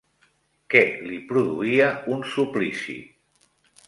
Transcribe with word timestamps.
Què 0.73 0.79
li 1.09 1.19
produïa 1.31 1.89
un 2.15 2.23
suplici? 2.31 2.97